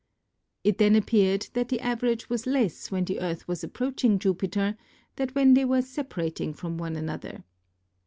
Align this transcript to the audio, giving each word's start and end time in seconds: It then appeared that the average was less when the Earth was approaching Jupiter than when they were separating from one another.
It 0.63 0.79
then 0.79 0.95
appeared 0.95 1.47
that 1.53 1.69
the 1.69 1.79
average 1.79 2.27
was 2.27 2.47
less 2.47 2.89
when 2.89 3.05
the 3.05 3.19
Earth 3.19 3.47
was 3.47 3.63
approaching 3.63 4.17
Jupiter 4.17 4.75
than 5.15 5.29
when 5.33 5.53
they 5.53 5.63
were 5.63 5.83
separating 5.83 6.55
from 6.55 6.79
one 6.79 6.95
another. 6.95 7.43